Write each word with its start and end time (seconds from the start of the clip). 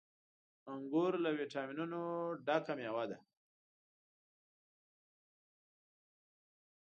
•انګور 0.73 1.13
له 1.23 1.29
ويټامينونو 1.37 1.99
ډک 2.45 2.65
مېوه 2.77 3.03
ده. 3.09 3.17